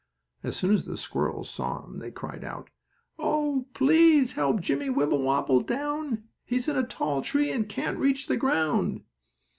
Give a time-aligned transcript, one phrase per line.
[0.41, 2.71] As soon as the squirrels saw him they cried out:
[3.19, 6.23] "Oh, please help Jimmie Wibblewobble down!
[6.43, 9.03] He's in a tall tree and can't reach the ground."